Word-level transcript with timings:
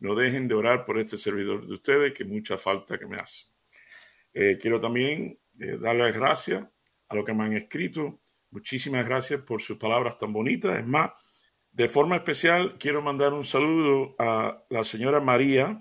no 0.00 0.14
dejen 0.14 0.48
de 0.48 0.54
orar 0.54 0.84
por 0.84 0.98
este 0.98 1.16
servidor 1.18 1.66
de 1.66 1.74
ustedes, 1.74 2.12
que 2.14 2.24
mucha 2.24 2.56
falta 2.56 2.98
que 2.98 3.06
me 3.06 3.16
hace. 3.16 3.44
Eh, 4.32 4.58
quiero 4.60 4.80
también 4.80 5.38
eh, 5.58 5.76
darles 5.78 6.14
gracias 6.14 6.64
a 7.08 7.14
los 7.14 7.24
que 7.24 7.34
me 7.34 7.44
han 7.44 7.52
escrito. 7.52 8.20
Muchísimas 8.50 9.04
gracias 9.06 9.42
por 9.42 9.60
sus 9.60 9.76
palabras 9.76 10.16
tan 10.16 10.32
bonitas. 10.32 10.78
Es 10.78 10.86
más, 10.86 11.10
de 11.70 11.88
forma 11.88 12.16
especial 12.16 12.78
quiero 12.78 13.02
mandar 13.02 13.32
un 13.34 13.44
saludo 13.44 14.16
a 14.18 14.64
la 14.70 14.84
señora 14.84 15.20
María, 15.20 15.78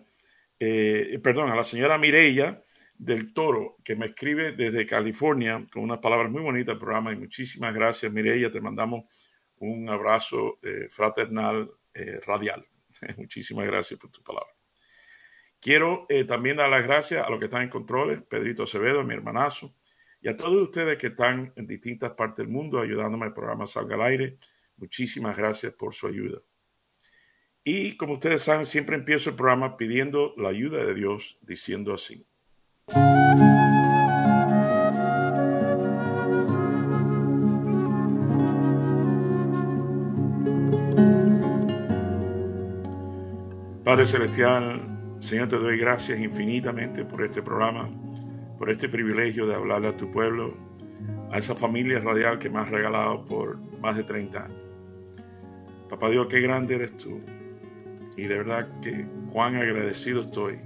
eh, 0.59 1.19
perdón, 1.23 1.49
a 1.49 1.55
la 1.55 1.63
señora 1.63 1.97
Mireya 1.97 2.61
del 2.95 3.33
Toro, 3.33 3.77
que 3.83 3.95
me 3.95 4.07
escribe 4.07 4.51
desde 4.51 4.85
California 4.85 5.65
con 5.71 5.83
unas 5.83 5.99
palabras 5.99 6.29
muy 6.29 6.41
bonitas 6.41 6.73
del 6.73 6.79
programa. 6.79 7.13
Y 7.13 7.15
muchísimas 7.15 7.73
gracias, 7.73 8.11
Mireya. 8.11 8.51
Te 8.51 8.59
mandamos 8.59 9.09
un 9.55 9.87
abrazo 9.87 10.59
fraternal 10.89 11.71
radial. 12.25 12.65
Muchísimas 13.17 13.65
gracias 13.65 13.99
por 13.99 14.11
tu 14.11 14.21
palabra. 14.23 14.53
Quiero 15.59 16.05
eh, 16.09 16.23
también 16.23 16.57
dar 16.57 16.69
las 16.69 16.83
gracias 16.83 17.25
a 17.25 17.29
los 17.29 17.39
que 17.39 17.45
están 17.45 17.63
en 17.63 17.69
controles, 17.69 18.21
Pedrito 18.23 18.63
Acevedo, 18.63 19.03
mi 19.03 19.13
hermanazo, 19.13 19.75
y 20.21 20.29
a 20.29 20.37
todos 20.37 20.61
ustedes 20.61 20.97
que 20.97 21.07
están 21.07 21.53
en 21.55 21.67
distintas 21.67 22.11
partes 22.11 22.45
del 22.45 22.53
mundo 22.53 22.79
ayudándome 22.79 23.25
al 23.25 23.33
programa 23.33 23.67
Salga 23.67 23.95
al 23.95 24.03
Aire. 24.03 24.37
Muchísimas 24.77 25.37
gracias 25.37 25.73
por 25.73 25.93
su 25.93 26.07
ayuda. 26.07 26.39
Y 27.63 27.97
como 27.97 28.13
ustedes 28.13 28.43
saben, 28.43 28.65
siempre 28.65 28.95
empiezo 28.95 29.29
el 29.29 29.35
programa 29.35 29.77
pidiendo 29.77 30.33
la 30.37 30.49
ayuda 30.49 30.85
de 30.85 30.93
Dios, 30.93 31.37
diciendo 31.41 31.93
así. 31.93 32.25
Padre 43.89 44.05
Celestial, 44.05 45.17
Señor, 45.19 45.47
te 45.47 45.55
doy 45.55 45.75
gracias 45.79 46.19
infinitamente 46.19 47.03
por 47.03 47.23
este 47.23 47.41
programa, 47.41 47.89
por 48.59 48.69
este 48.69 48.87
privilegio 48.87 49.47
de 49.47 49.55
hablarle 49.55 49.87
a 49.87 49.97
tu 49.97 50.11
pueblo, 50.11 50.55
a 51.31 51.39
esa 51.39 51.55
familia 51.55 51.99
radial 51.99 52.37
que 52.37 52.51
me 52.51 52.59
has 52.59 52.69
regalado 52.69 53.25
por 53.25 53.59
más 53.79 53.97
de 53.97 54.03
30 54.03 54.45
años. 54.45 54.63
Papá 55.89 56.07
Dios, 56.11 56.27
qué 56.27 56.39
grande 56.39 56.75
eres 56.75 56.97
tú. 56.97 57.19
Y 58.15 58.27
de 58.27 58.37
verdad 58.37 58.79
que 58.79 59.07
cuán 59.33 59.55
agradecido 59.55 60.21
estoy. 60.21 60.59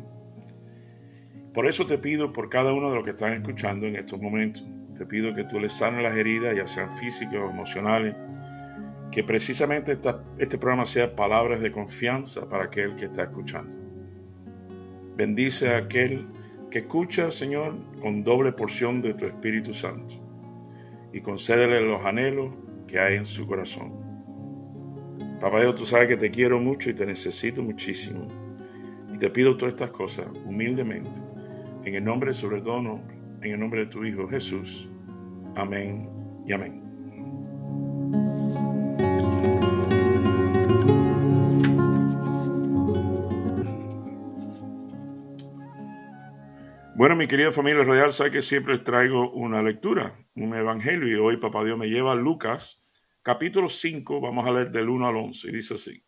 Por 1.53 1.65
eso 1.65 1.85
te 1.85 1.97
pido 1.97 2.33
por 2.33 2.49
cada 2.49 2.73
uno 2.73 2.89
de 2.89 2.95
los 2.95 3.05
que 3.05 3.11
están 3.11 3.31
escuchando 3.31 3.87
en 3.87 3.95
estos 3.95 4.19
momentos. 4.19 4.65
Te 4.97 5.05
pido 5.05 5.33
que 5.33 5.45
tú 5.45 5.61
les 5.61 5.71
sanes 5.71 6.03
las 6.03 6.17
heridas, 6.17 6.57
ya 6.57 6.67
sean 6.67 6.91
físicas 6.91 7.35
o 7.35 7.49
emocionales 7.49 8.15
que 9.13 9.23
precisamente 9.23 9.99
este 10.39 10.57
programa 10.57 10.87
sea 10.87 11.15
palabras 11.15 11.61
de 11.61 11.71
confianza 11.71 12.49
para 12.49 12.63
aquel 12.63 12.95
que 12.95 13.05
está 13.05 13.23
escuchando. 13.23 13.75
Bendice 15.15 15.69
a 15.69 15.77
aquel 15.77 16.27
que 16.71 16.79
escucha, 16.79 17.31
Señor, 17.31 17.75
con 17.99 18.23
doble 18.23 18.53
porción 18.53 19.03
de 19.03 19.13
tu 19.13 19.25
Espíritu 19.25 19.71
Santo 19.71 20.15
y 21.13 21.21
concédele 21.21 21.81
los 21.81 22.03
anhelos 22.03 22.55
que 22.87 22.99
hay 22.99 23.17
en 23.17 23.25
su 23.27 23.45
corazón. 23.45 23.91
Papá 25.39 25.61
Dios, 25.61 25.75
tú 25.75 25.85
sabes 25.85 26.07
que 26.07 26.17
te 26.17 26.31
quiero 26.31 26.59
mucho 26.59 26.89
y 26.89 26.95
te 26.95 27.05
necesito 27.05 27.61
muchísimo. 27.61 28.27
Y 29.13 29.19
te 29.19 29.29
pido 29.29 29.55
todas 29.55 29.75
estas 29.75 29.91
cosas 29.91 30.25
humildemente, 30.45 31.19
en 31.83 31.93
el 31.93 32.03
nombre 32.03 32.33
sobre 32.33 32.61
todo 32.61 32.81
nombre, 32.81 33.15
en 33.43 33.51
el 33.51 33.59
nombre 33.59 33.81
de 33.81 33.85
tu 33.85 34.03
Hijo 34.03 34.27
Jesús. 34.27 34.89
Amén 35.55 36.09
y 36.47 36.53
amén. 36.53 36.82
Bueno, 47.03 47.17
mi 47.17 47.27
querida 47.27 47.51
familia 47.51 47.83
radial, 47.83 48.13
sabe 48.13 48.31
que 48.31 48.41
siempre 48.41 48.75
les 48.75 48.83
traigo 48.85 49.29
una 49.31 49.61
lectura, 49.61 50.25
un 50.35 50.55
evangelio, 50.55 51.05
y 51.05 51.15
hoy 51.15 51.35
Papá 51.35 51.65
Dios 51.65 51.77
me 51.77 51.89
lleva 51.89 52.13
a 52.13 52.15
Lucas, 52.15 52.79
capítulo 53.21 53.67
5, 53.67 54.21
vamos 54.21 54.47
a 54.47 54.53
leer 54.53 54.71
del 54.71 54.87
1 54.87 55.07
al 55.09 55.17
11, 55.17 55.49
y 55.49 55.51
dice 55.51 55.73
así. 55.73 56.05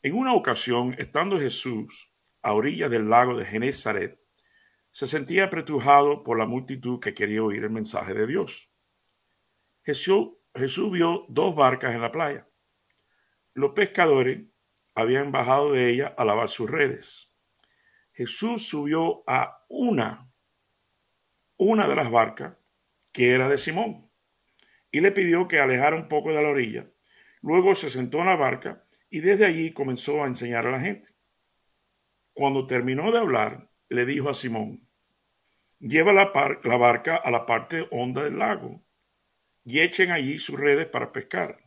En 0.00 0.14
una 0.14 0.32
ocasión, 0.32 0.94
estando 0.96 1.38
Jesús 1.38 2.10
a 2.40 2.54
orillas 2.54 2.90
del 2.90 3.10
lago 3.10 3.36
de 3.36 3.44
Genezaret, 3.44 4.18
se 4.90 5.06
sentía 5.06 5.44
apretujado 5.44 6.24
por 6.24 6.38
la 6.38 6.46
multitud 6.46 6.98
que 6.98 7.12
quería 7.12 7.42
oír 7.42 7.62
el 7.62 7.70
mensaje 7.70 8.14
de 8.14 8.26
Dios. 8.26 8.72
Jesús, 9.82 10.28
Jesús 10.54 10.92
vio 10.92 11.26
dos 11.28 11.54
barcas 11.54 11.94
en 11.94 12.00
la 12.00 12.10
playa. 12.10 12.48
Los 13.52 13.72
pescadores 13.72 14.46
habían 14.94 15.30
bajado 15.30 15.72
de 15.72 15.90
ellas 15.90 16.14
a 16.16 16.24
lavar 16.24 16.48
sus 16.48 16.70
redes. 16.70 17.33
Jesús 18.14 18.68
subió 18.68 19.24
a 19.26 19.64
una, 19.68 20.32
una 21.56 21.88
de 21.88 21.96
las 21.96 22.10
barcas 22.10 22.56
que 23.12 23.32
era 23.32 23.48
de 23.48 23.58
Simón 23.58 24.08
y 24.92 25.00
le 25.00 25.10
pidió 25.10 25.48
que 25.48 25.58
alejara 25.58 25.96
un 25.96 26.08
poco 26.08 26.32
de 26.32 26.40
la 26.40 26.48
orilla. 26.48 26.88
Luego 27.42 27.74
se 27.74 27.90
sentó 27.90 28.20
en 28.20 28.26
la 28.26 28.36
barca 28.36 28.84
y 29.10 29.18
desde 29.20 29.46
allí 29.46 29.72
comenzó 29.72 30.22
a 30.22 30.28
enseñar 30.28 30.66
a 30.68 30.70
la 30.70 30.80
gente. 30.80 31.08
Cuando 32.32 32.68
terminó 32.68 33.10
de 33.10 33.18
hablar, 33.18 33.68
le 33.88 34.06
dijo 34.06 34.30
a 34.30 34.34
Simón, 34.34 34.88
lleva 35.80 36.12
la, 36.12 36.32
la 36.62 36.76
barca 36.76 37.16
a 37.16 37.32
la 37.32 37.46
parte 37.46 37.88
honda 37.90 38.22
del 38.22 38.38
lago 38.38 38.84
y 39.64 39.80
echen 39.80 40.12
allí 40.12 40.38
sus 40.38 40.58
redes 40.58 40.86
para 40.86 41.10
pescar. 41.10 41.64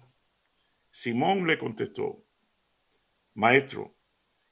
Simón 0.90 1.46
le 1.46 1.57
contestó, 1.57 2.24
Maestro, 3.34 3.97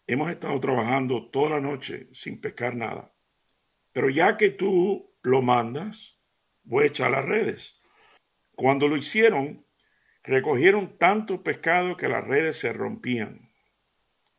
hemos 0.08 0.30
estado 0.30 0.60
trabajando 0.60 1.30
toda 1.30 1.52
la 1.52 1.62
noche 1.62 2.10
sin 2.14 2.40
pescar 2.40 2.76
nada. 2.76 3.14
Pero 3.92 4.10
ya 4.10 4.38
que 4.38 4.50
tú 4.50 5.14
lo 5.24 5.42
mandas, 5.42 6.20
voy 6.64 6.84
a 6.84 6.88
echar 6.88 7.12
las 7.12 7.26
redes. 7.26 7.80
Cuando 8.56 8.88
lo 8.88 8.98
hicieron, 8.98 9.66
recogieron 10.24 10.98
tanto 10.98 11.44
pescado 11.44 11.98
que 11.98 12.08
las 12.08 12.24
redes 12.24 12.58
se 12.58 12.74
rompían. 12.74 13.52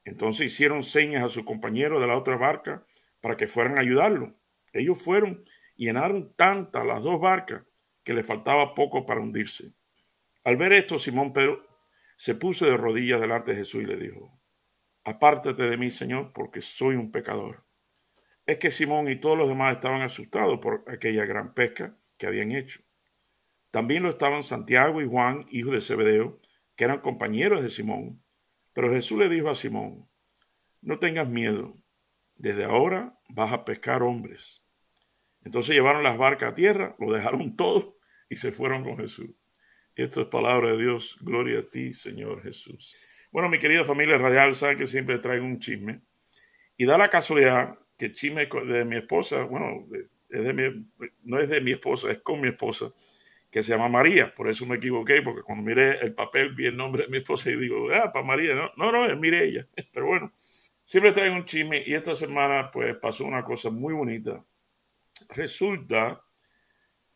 Entonces 0.05 0.47
hicieron 0.47 0.85
señas 0.85 1.25
a 1.25 1.29
su 1.29 1.45
compañero 1.45 2.01
de 2.01 2.07
la 2.07 2.17
otra 2.17 2.37
barca 2.37 2.87
para 3.21 3.37
que 3.37 3.49
fueran 3.49 3.79
a 3.79 3.81
ayudarlo. 3.81 4.39
Ellos 4.73 5.03
fueron 5.03 5.45
y 5.75 5.87
llenaron 5.87 6.35
tantas 6.35 6.87
las 6.87 7.03
dos 7.03 7.21
barcas 7.21 7.63
que 8.05 8.15
le 8.15 8.23
faltaba 8.23 8.75
poco 8.75 9.05
para 9.05 9.21
hundirse. 9.21 9.73
Al 10.45 10.57
ver 10.57 10.73
esto, 10.73 10.99
Simón 10.99 11.33
Pedro 11.33 11.67
se 12.17 12.37
puso 12.37 12.67
de 12.67 12.77
rodillas 12.77 13.21
delante 13.21 13.51
de 13.51 13.59
Jesús 13.59 13.83
y 13.83 13.87
le 13.87 13.97
dijo, 13.97 14.36
apártate 15.07 15.63
de 15.63 15.79
mí, 15.79 15.93
Señor, 15.93 16.33
porque 16.33 16.61
soy 16.61 16.97
un 16.97 17.13
pecador. 17.13 17.65
Es 18.45 18.59
que 18.59 18.73
Simón 18.73 19.09
y 19.09 19.15
todos 19.15 19.39
los 19.39 19.49
demás 19.49 19.75
estaban 19.75 20.03
asustados 20.03 20.59
por 20.59 20.85
aquella 20.89 21.25
gran 21.25 21.55
pesca 21.55 21.97
que 22.19 22.27
habían 22.27 22.51
hecho. 22.51 22.81
También 23.71 24.03
lo 24.03 24.11
estaban 24.11 24.43
Santiago 24.43 25.01
y 25.01 25.09
Juan, 25.09 25.47
hijos 25.51 25.75
de 25.75 25.81
Zebedeo, 25.81 26.41
que 26.75 26.85
eran 26.85 27.01
compañeros 27.01 27.63
de 27.63 27.71
Simón. 27.71 28.21
Pero 28.73 28.91
Jesús 28.91 29.19
le 29.19 29.29
dijo 29.29 29.49
a 29.49 29.55
Simón, 29.55 30.09
no 30.83 30.99
tengas 30.99 31.29
miedo, 31.29 31.77
desde 32.35 32.65
ahora 32.65 33.17
vas 33.29 33.53
a 33.53 33.65
pescar 33.65 34.03
hombres. 34.03 34.65
Entonces 35.45 35.77
llevaron 35.77 36.03
las 36.03 36.19
barcas 36.19 36.51
a 36.51 36.55
tierra, 36.55 36.97
lo 36.99 37.13
dejaron 37.13 37.55
todo 37.57 37.97
y 38.29 38.37
se 38.37 38.51
fueron 38.51 38.83
con 38.83 38.99
Jesús. 38.99 39.31
Esto 39.95 40.23
es 40.23 40.27
palabra 40.27 40.73
de 40.73 40.79
Dios. 40.79 41.17
Gloria 41.21 41.61
a 41.61 41.71
ti, 41.71 41.93
Señor 41.93 42.43
Jesús. 42.43 42.97
Bueno, 43.37 43.51
mi 43.51 43.59
querida 43.59 43.85
familia 43.85 44.17
radial, 44.17 44.55
saben 44.55 44.79
que 44.79 44.87
siempre 44.87 45.19
traigo 45.19 45.45
un 45.45 45.59
chisme. 45.59 46.01
Y 46.79 46.87
da 46.87 46.97
la 46.97 47.11
casualidad 47.11 47.79
que 47.99 48.07
el 48.07 48.15
chisme 48.15 48.47
de 48.47 48.85
mi 48.87 48.97
esposa, 48.97 49.45
bueno, 49.45 49.87
es 50.31 50.43
de 50.43 50.55
mi, 50.55 50.87
no 51.23 51.39
es 51.39 51.47
de 51.51 51.61
mi 51.61 51.73
esposa, 51.73 52.11
es 52.11 52.21
con 52.21 52.41
mi 52.41 52.49
esposa, 52.49 52.95
que 53.51 53.63
se 53.63 53.73
llama 53.73 53.91
María. 53.91 54.35
Por 54.35 54.49
eso 54.49 54.65
me 54.65 54.77
equivoqué, 54.77 55.21
porque 55.21 55.43
cuando 55.43 55.63
miré 55.65 55.99
el 56.01 56.15
papel 56.15 56.55
vi 56.55 56.65
el 56.65 56.79
nombre 56.79 57.03
de 57.03 57.11
mi 57.11 57.19
esposa 57.19 57.51
y 57.51 57.57
digo, 57.57 57.89
ah, 57.93 58.11
para 58.11 58.25
María. 58.25 58.55
No, 58.55 58.91
no, 58.91 58.91
no 58.91 59.05
es 59.05 59.43
ella. 59.43 59.69
Pero 59.93 60.07
bueno, 60.07 60.33
siempre 60.83 61.13
traigo 61.13 61.37
un 61.37 61.45
chisme 61.45 61.83
y 61.85 61.93
esta 61.93 62.15
semana 62.15 62.71
pues 62.71 62.97
pasó 62.97 63.27
una 63.27 63.45
cosa 63.45 63.69
muy 63.69 63.93
bonita. 63.93 64.43
Resulta 65.29 66.25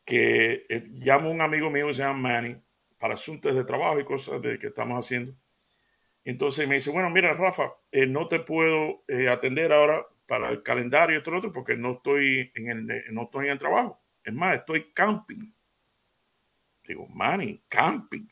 que 0.05 0.67
eh, 0.69 0.85
llamo 0.87 1.31
a 1.31 1.33
un 1.33 1.41
amigo 1.41 1.71
mío 1.71 1.87
que 1.87 1.95
se 1.95 2.03
llama 2.03 2.29
Manny 2.29 2.57
para 2.99 3.15
asuntos 3.15 3.57
de 3.57 3.65
trabajo 3.65 3.99
y 3.99 4.05
cosas 4.05 4.43
de 4.43 4.59
que 4.59 4.67
estamos 4.67 5.03
haciendo 5.03 5.35
entonces 6.25 6.69
me 6.69 6.77
dice, 6.77 6.91
bueno, 6.91 7.11
mira, 7.11 7.33
Rafa, 7.33 7.73
eh, 7.93 8.07
no 8.07 8.27
te 8.27 8.41
puedo 8.41 9.05
eh, 9.09 9.29
atender 9.29 9.73
ahora 9.73 10.07
para 10.27 10.51
el 10.51 10.63
calendario 10.63 11.17
y 11.17 11.19
otro 11.19 11.53
porque 11.53 11.77
no 11.77 11.93
estoy 11.93 12.53
en 12.55 12.69
el, 12.69 13.05
no 13.13 13.23
estoy 13.23 13.47
en 13.47 13.53
el 13.53 13.59
trabajo. 13.59 14.01
Es 14.23 14.33
más, 14.35 14.59
estoy 14.59 14.93
camping. 14.93 15.53
Digo, 16.85 17.07
Manny, 17.09 17.65
camping. 17.69 18.27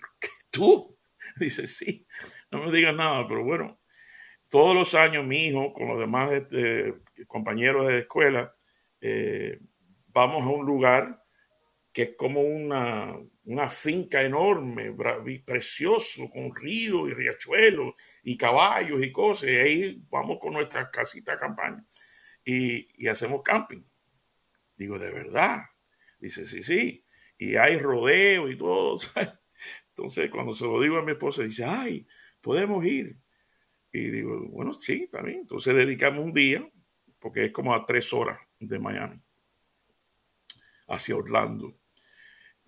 ¿Tú? 0.50 0.96
Dice, 1.36 1.66
sí, 1.66 2.06
no 2.50 2.62
me 2.64 2.72
digas 2.72 2.94
nada, 2.94 3.26
pero 3.26 3.44
bueno, 3.44 3.80
todos 4.50 4.74
los 4.74 4.94
años 4.94 5.24
mi 5.24 5.46
hijo 5.46 5.72
con 5.72 5.88
los 5.88 5.98
demás 5.98 6.32
este, 6.32 6.94
compañeros 7.26 7.86
de 7.88 7.98
escuela 8.00 8.54
eh, 9.00 9.60
vamos 10.08 10.42
a 10.42 10.48
un 10.48 10.66
lugar 10.66 11.22
que 11.92 12.02
es 12.02 12.10
como 12.16 12.40
una, 12.40 13.16
una 13.48 13.70
finca 13.70 14.22
enorme, 14.22 14.94
precioso, 15.42 16.28
con 16.28 16.54
ríos 16.54 17.10
y 17.10 17.14
riachuelos 17.14 17.94
y 18.22 18.36
caballos 18.36 19.02
y 19.02 19.10
cosas. 19.10 19.48
Y 19.50 19.56
ahí 19.56 20.02
vamos 20.10 20.36
con 20.38 20.52
nuestra 20.52 20.90
casita 20.90 21.32
de 21.32 21.38
campaña 21.38 21.82
y, 22.44 22.86
y 23.02 23.08
hacemos 23.08 23.42
camping. 23.42 23.82
Digo, 24.76 24.98
¿de 24.98 25.10
verdad? 25.10 25.62
Dice, 26.20 26.44
sí, 26.44 26.62
sí. 26.62 27.06
Y 27.38 27.56
hay 27.56 27.78
rodeo 27.78 28.50
y 28.50 28.58
todo. 28.58 28.98
Entonces, 29.88 30.30
cuando 30.30 30.52
se 30.52 30.66
lo 30.66 30.78
digo 30.82 30.98
a 30.98 31.02
mi 31.02 31.12
esposa, 31.12 31.42
dice, 31.42 31.64
ay, 31.64 32.06
podemos 32.42 32.84
ir. 32.84 33.18
Y 33.90 34.10
digo, 34.10 34.46
bueno, 34.50 34.74
sí, 34.74 35.08
también. 35.10 35.40
Entonces 35.40 35.74
dedicamos 35.74 36.22
un 36.22 36.34
día, 36.34 36.70
porque 37.18 37.46
es 37.46 37.52
como 37.52 37.72
a 37.74 37.86
tres 37.86 38.12
horas 38.12 38.38
de 38.60 38.78
Miami, 38.78 39.22
hacia 40.86 41.16
Orlando 41.16 41.78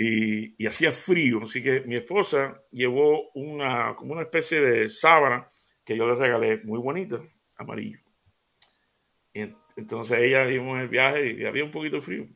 y, 0.03 0.67
hacía 0.67 0.93
frío, 0.93 1.43
así 1.43 1.63
que 1.63 1.83
mi 1.83 1.95
esposa 1.97 2.63
llevó 2.71 3.31
una, 3.33 3.95
como 3.97 4.13
una 4.13 4.23
especie 4.23 4.63
de 4.63 4.89
sábana 4.89 5.47
que 5.85 5.95
yo 5.95 6.07
le 6.07 6.15
regalé, 6.15 6.63
muy 6.65 6.79
bonita, 6.79 7.21
amarillo. 7.59 7.99
Entonces 9.35 10.21
ella 10.21 10.47
dimos 10.47 10.81
el 10.81 10.89
viaje 10.89 11.37
y 11.39 11.45
había 11.45 11.65
un 11.65 11.71
poquito 11.71 12.01
frío. 12.01 12.27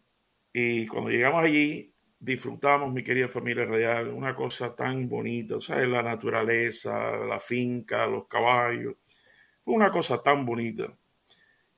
Y 0.53 0.87
cuando 0.87 1.09
llegamos 1.09 1.43
allí, 1.43 1.95
disfrutamos, 2.19 2.93
mi 2.93 3.03
querida 3.03 3.29
familia 3.29 3.65
real, 3.65 4.13
una 4.13 4.35
cosa 4.35 4.77
tan 4.77 5.09
bonita, 5.09 5.59
¿sabes? 5.59 5.89
La 5.89 6.03
naturaleza, 6.03 7.17
la 7.25 7.41
finca, 7.41 8.07
los 8.07 8.29
caballos. 8.29 8.97
Fue 9.63 9.75
una 9.75 9.91
cosa 9.91 10.23
tan 10.23 10.45
bonita. 10.45 10.95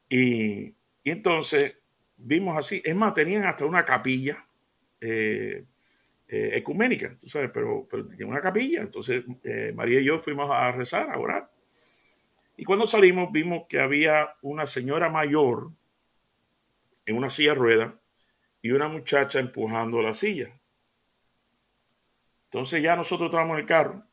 Y, 0.09 0.67
y 1.05 1.11
entonces 1.11 1.79
vimos 2.17 2.59
así, 2.59 2.83
es 2.85 2.94
más, 2.97 3.15
tenían 3.15 3.44
hasta 3.44 3.65
una 3.65 3.85
capilla 3.85 4.49
eh, 5.00 5.65
eh, 6.28 6.50
ecuménica, 6.55 7.17
tú 7.17 7.28
sabes, 7.28 7.50
pero, 7.52 7.87
tiene 8.17 8.31
una 8.31 8.40
capilla. 8.40 8.82
Entonces 8.82 9.25
eh, 9.44 9.73
María 9.75 10.00
y 10.00 10.05
yo 10.05 10.19
fuimos 10.19 10.50
a 10.50 10.73
rezar, 10.73 11.11
a 11.12 11.19
orar. 11.19 11.50
Y 12.56 12.64
cuando 12.64 12.87
salimos 12.87 13.31
vimos 13.32 13.67
que 13.69 13.81
había 13.81 14.34
una 14.43 14.67
señora 14.67 15.08
mayor 15.08 15.70
en 17.05 17.17
una 17.17 17.31
silla 17.31 17.50
de 17.50 17.58
ruedas 17.58 17.94
y 18.62 18.70
una 18.73 18.88
muchacha 18.88 19.38
empujando 19.38 20.02
la 20.02 20.14
silla. 20.14 20.58
Entonces 22.44 22.82
ya 22.82 22.96
nosotros 22.96 23.28
estábamos 23.28 23.55
en 23.55 23.61
el 23.61 23.67
carro 23.67 24.05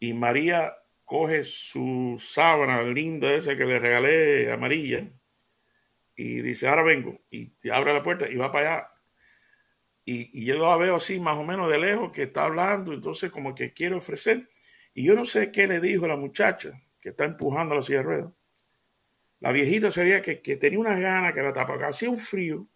y 0.00 0.12
María 0.12 0.74
coge 1.04 1.44
su 1.44 2.16
sábana 2.18 2.82
linda 2.82 3.32
esa 3.32 3.56
que 3.56 3.64
le 3.64 3.78
regalé 3.78 4.52
amarilla 4.52 5.08
y 6.16 6.40
dice, 6.40 6.68
ahora 6.68 6.82
vengo. 6.82 7.20
Y 7.30 7.52
abre 7.70 7.92
la 7.92 8.02
puerta 8.02 8.28
y 8.28 8.36
va 8.36 8.52
para 8.52 8.76
allá 8.76 8.93
y, 10.04 10.44
yo 10.44 10.58
la 10.58 10.76
veo 10.76 10.96
así 10.96 11.18
más 11.18 11.36
o 11.36 11.44
menos 11.44 11.70
de 11.70 11.78
lejos 11.78 12.12
que 12.12 12.24
está 12.24 12.44
hablando, 12.44 12.92
entonces 12.92 13.30
como 13.30 13.54
que 13.54 13.72
quiere 13.72 13.94
ofrecer. 13.94 14.48
Y 14.92 15.04
yo 15.04 15.14
no 15.14 15.24
sé 15.24 15.50
qué 15.50 15.66
le 15.66 15.80
dijo 15.80 16.06
la 16.06 16.16
muchacha 16.16 16.82
que 17.00 17.10
está 17.10 17.24
empujando 17.24 17.74
la 17.74 17.82
silla 17.82 17.98
de 17.98 18.04
ruedas. 18.04 18.32
La 19.40 19.52
viejita 19.52 19.90
sabía 19.90 20.22
que, 20.22 20.40
que 20.40 20.56
tenía 20.56 20.78
una 20.78 20.98
gana 20.98 21.32
que 21.32 21.42
la 21.42 21.52
tapaba, 21.52 21.88
hacía 21.88 22.10
un 22.10 22.18
frío. 22.18 22.68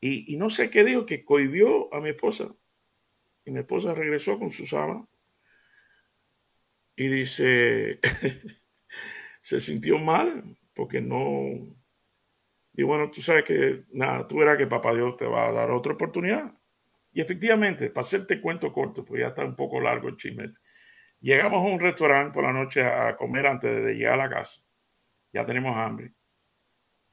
Y, 0.00 0.36
no 0.36 0.50
sé 0.50 0.70
qué 0.70 0.84
dijo, 0.84 1.06
que 1.06 1.24
cohibió 1.24 1.92
a 1.92 2.00
mi 2.00 2.10
esposa. 2.10 2.54
Y 3.44 3.50
mi 3.50 3.60
esposa 3.60 3.94
regresó 3.94 4.38
con 4.38 4.50
su 4.50 4.66
sábana. 4.66 5.06
Y 6.94 7.08
dice, 7.08 8.00
se 9.40 9.60
sintió 9.60 9.98
mal 9.98 10.56
porque 10.74 11.00
no, 11.00 11.75
y 12.76 12.82
bueno, 12.82 13.10
tú 13.10 13.22
sabes 13.22 13.44
que, 13.44 13.84
nada, 13.92 14.28
tú 14.28 14.36
verás 14.38 14.58
que 14.58 14.66
papá 14.66 14.94
Dios 14.94 15.16
te 15.16 15.26
va 15.26 15.48
a 15.48 15.52
dar 15.52 15.70
otra 15.70 15.94
oportunidad. 15.94 16.52
Y 17.10 17.22
efectivamente, 17.22 17.88
para 17.88 18.02
hacerte 18.02 18.38
cuento 18.38 18.70
corto, 18.70 19.02
pues 19.02 19.22
ya 19.22 19.28
está 19.28 19.44
un 19.46 19.56
poco 19.56 19.80
largo 19.80 20.08
el 20.08 20.16
chisme. 20.16 20.50
Llegamos 21.20 21.64
a 21.64 21.72
un 21.72 21.80
restaurante 21.80 22.34
por 22.34 22.44
la 22.44 22.52
noche 22.52 22.82
a 22.82 23.16
comer 23.16 23.46
antes 23.46 23.82
de 23.82 23.94
llegar 23.94 24.20
a 24.20 24.24
la 24.24 24.28
casa. 24.28 24.60
Ya 25.32 25.46
tenemos 25.46 25.74
hambre. 25.74 26.12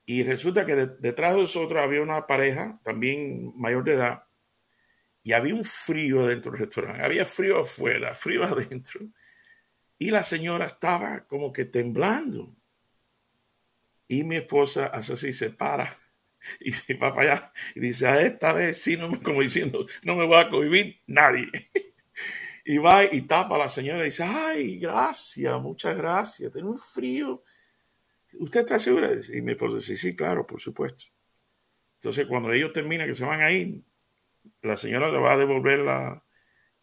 Y 0.06 0.24
resulta 0.24 0.66
que 0.66 0.76
detrás 0.76 1.34
de 1.34 1.42
nosotros 1.42 1.82
había 1.82 2.02
una 2.02 2.28
pareja, 2.28 2.74
también 2.84 3.54
mayor 3.56 3.86
de 3.86 3.94
edad, 3.94 4.24
y 5.24 5.32
había 5.32 5.56
un 5.56 5.64
frío 5.64 6.28
dentro 6.28 6.52
del 6.52 6.60
restaurante. 6.60 7.02
Había 7.02 7.24
frío 7.24 7.62
afuera, 7.62 8.14
frío 8.14 8.44
adentro. 8.44 9.00
Y 9.98 10.12
la 10.12 10.24
señora 10.24 10.66
estaba 10.66 11.26
como 11.26 11.54
que 11.54 11.64
temblando. 11.64 12.54
Y 14.08 14.24
mi 14.24 14.36
esposa 14.36 14.88
hace 14.88 15.14
así, 15.14 15.34
se 15.34 15.50
para 15.50 15.94
y 16.60 16.72
se 16.72 16.94
va 16.96 17.14
para 17.14 17.34
allá 17.34 17.54
y 17.76 17.80
dice, 17.80 18.08
a 18.08 18.22
esta 18.22 18.54
vez 18.54 18.82
sí, 18.82 18.98
no, 18.98 19.10
como 19.22 19.42
diciendo, 19.42 19.86
no 20.04 20.16
me 20.16 20.28
va 20.28 20.42
a 20.42 20.50
cohibir 20.50 21.02
nadie. 21.08 21.50
Y 22.66 22.78
va 22.78 23.04
y 23.04 23.24
tapa 23.24 23.56
a 23.56 23.58
la 23.58 23.68
señora 23.68 24.04
y 24.04 24.06
dice, 24.06 24.24
ay, 24.24 24.80
gracias, 24.80 25.62
muchas 25.62 25.98
gracias, 25.98 26.50
tengo 26.50 26.70
un 26.72 26.78
frío. 26.78 27.44
¿Usted 28.40 28.62
está 28.62 28.80
segura? 28.80 29.12
Y 29.34 29.42
mi 29.42 29.52
esposa 29.52 29.78
dice, 29.78 29.98
sí, 29.98 30.16
claro, 30.16 30.48
por 30.48 30.62
supuesto. 30.62 31.06
Entonces, 31.96 32.26
cuando 32.26 32.52
ellos 32.54 32.72
terminan, 32.72 33.08
que 33.08 33.16
se 33.16 33.26
van 33.26 33.42
a 33.42 33.52
ir, 33.52 33.84
la 34.62 34.78
señora 34.78 35.12
le 35.12 35.20
va 35.20 35.34
a 35.34 35.38
devolver 35.38 35.80
la... 35.80 36.24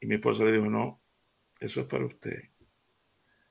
Y 0.01 0.07
mi 0.07 0.15
esposa 0.15 0.45
le 0.45 0.53
dijo, 0.53 0.67
no, 0.67 1.03
eso 1.61 1.81
es 1.81 1.87
para 1.87 2.07
usted. 2.07 2.43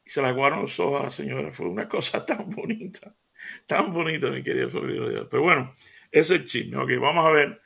Y 0.06 0.10
se 0.10 0.22
la 0.22 0.32
guardaron 0.32 0.64
los 0.64 0.80
ojos 0.80 1.02
a 1.02 1.04
la 1.06 1.12
señora. 1.12 1.52
Fue 1.52 1.68
una 1.68 1.88
cosa 1.88 2.26
tan 2.26 2.50
bonita. 2.50 3.16
Tan 3.66 3.94
bonito, 3.94 4.32
mi 4.32 4.44
querida 4.44 4.70
familia. 4.70 5.28
Pero 5.30 5.44
bueno, 5.44 5.74
ese 6.12 6.36
es 6.36 6.42
el 6.42 6.46
chisme. 6.46 6.78
Ok, 6.78 6.92
vamos 7.00 7.26
a 7.26 7.32
ver 7.32 7.60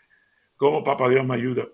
cómo 0.56 0.84
Papá 0.84 1.10
Dios 1.10 1.26
me 1.26 1.36
ayuda 1.36 1.68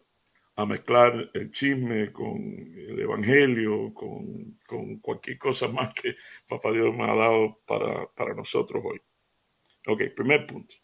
a 0.55 0.65
mezclar 0.65 1.31
el 1.33 1.51
chisme 1.51 2.11
con 2.11 2.37
el 2.37 2.99
Evangelio, 2.99 3.93
con, 3.93 4.59
cualquier 5.01 5.37
cosa 5.37 5.67
más 5.69 5.93
que 5.93 6.15
Papá 6.47 6.71
Dios 6.71 6.95
me 6.95 7.03
ha 7.03 7.15
dado 7.15 7.61
para, 7.65 8.07
para 8.07 8.33
nosotros 8.33 8.83
hoy. 8.85 9.01
Ok, 9.87 10.03
primer 10.15 10.45
punto. 10.45 10.75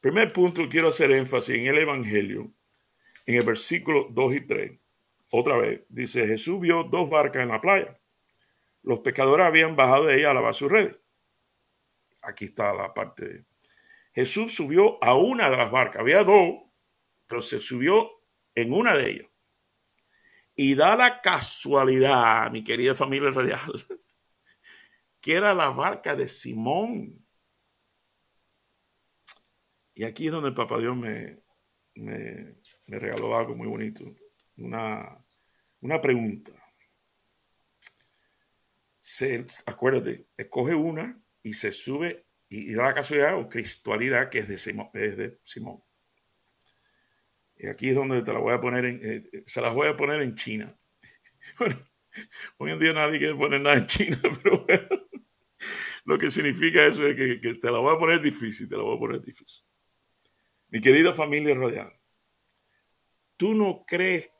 Primer 0.00 0.32
punto, 0.32 0.68
quiero 0.68 0.88
hacer 0.88 1.10
énfasis 1.10 1.56
en 1.56 1.66
el 1.66 1.78
Evangelio, 1.78 2.52
en 3.26 3.36
el 3.36 3.42
versículo 3.42 4.08
2 4.10 4.34
y 4.34 4.40
3. 4.40 4.78
Otra 5.30 5.56
vez, 5.56 5.82
dice, 5.88 6.26
Jesús 6.26 6.60
vio 6.60 6.84
dos 6.84 7.10
barcas 7.10 7.42
en 7.42 7.48
la 7.48 7.60
playa. 7.60 7.98
Los 8.82 9.00
pescadores 9.00 9.46
habían 9.46 9.76
bajado 9.76 10.06
de 10.06 10.18
ella 10.18 10.30
a 10.30 10.34
lavar 10.34 10.54
sus 10.54 10.70
redes 10.70 10.96
aquí 12.24 12.46
está 12.46 12.72
la 12.72 12.92
parte. 12.92 13.46
Jesús 14.12 14.54
subió 14.54 15.02
a 15.02 15.14
una 15.14 15.50
de 15.50 15.56
las 15.56 15.70
barcas, 15.70 16.00
había 16.00 16.22
dos, 16.22 16.62
pero 17.26 17.42
se 17.42 17.60
subió 17.60 18.10
en 18.54 18.72
una 18.72 18.94
de 18.94 19.10
ellas. 19.10 19.28
Y 20.54 20.74
da 20.74 20.96
la 20.96 21.20
casualidad, 21.20 22.50
mi 22.52 22.62
querida 22.62 22.94
familia 22.94 23.30
radial, 23.30 23.60
que 25.20 25.34
era 25.34 25.54
la 25.54 25.70
barca 25.70 26.14
de 26.14 26.28
Simón. 26.28 27.20
Y 29.94 30.04
aquí 30.04 30.26
es 30.26 30.32
donde 30.32 30.50
el 30.50 30.54
Papá 30.54 30.78
Dios 30.78 30.96
me, 30.96 31.42
me, 31.96 32.56
regaló 32.86 33.36
algo 33.36 33.56
muy 33.56 33.66
bonito, 33.66 34.04
una, 34.58 35.24
una 35.80 36.00
pregunta. 36.00 36.52
Se, 39.00 39.44
acuérdate, 39.66 40.28
escoge 40.36 40.74
una 40.74 41.23
y 41.44 41.52
se 41.52 41.70
sube 41.70 42.26
y, 42.48 42.74
da 42.74 42.84
la 42.84 42.94
casualidad 42.94 43.38
o 43.38 43.48
cristualidad 43.48 44.28
que 44.28 44.40
es 44.40 44.48
de 44.48 44.58
Simón. 45.44 45.82
Y 47.56 47.68
aquí 47.68 47.90
es 47.90 47.94
donde 47.94 48.22
te 48.22 48.32
la 48.32 48.40
voy 48.40 48.52
a 48.52 48.60
poner 48.60 48.84
en, 48.84 49.00
eh, 49.02 49.30
eh, 49.32 49.44
se 49.46 49.60
las 49.60 49.72
voy 49.72 49.86
a 49.86 49.96
poner 49.96 50.20
en 50.22 50.34
China. 50.34 50.76
Bueno, 51.58 51.76
hoy 52.56 52.70
en 52.72 52.78
día 52.78 52.94
nadie 52.94 53.18
quiere 53.18 53.34
poner 53.34 53.60
nada 53.60 53.76
en 53.76 53.86
China, 53.86 54.18
pero 54.42 54.64
bueno, 54.64 54.88
lo 56.06 56.16
que 56.16 56.30
significa 56.30 56.86
eso 56.86 57.06
es 57.06 57.14
que, 57.14 57.38
que 57.38 57.56
te 57.56 57.70
la 57.70 57.78
voy 57.78 57.94
a 57.94 57.98
poner 57.98 58.22
difícil, 58.22 58.66
te 58.66 58.78
la 58.78 58.82
voy 58.82 58.96
a 58.96 58.98
poner 58.98 59.20
difícil. 59.20 59.62
Mi 60.68 60.80
querida 60.80 61.12
familia 61.12 61.54
radial, 61.54 61.92
¿tú 63.36 63.54
no 63.54 63.84
crees 63.86 64.30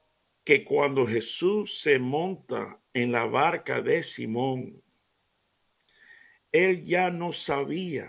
que 0.44 0.64
cuando 0.64 1.06
Jesús 1.06 1.80
se 1.80 1.98
monta 1.98 2.80
en 2.94 3.12
la 3.12 3.26
barca 3.26 3.82
de 3.82 4.02
Simón, 4.02 4.82
él 6.54 6.84
ya 6.84 7.10
no 7.10 7.32
sabía 7.32 8.08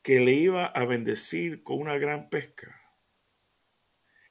que 0.00 0.20
le 0.20 0.32
iba 0.32 0.64
a 0.64 0.86
bendecir 0.86 1.62
con 1.62 1.80
una 1.80 1.98
gran 1.98 2.30
pesca, 2.30 2.80